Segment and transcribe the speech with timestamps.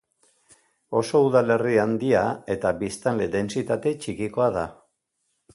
[1.01, 4.69] Oso udalerri handia eta biztanle-dentsitate txikikoa da.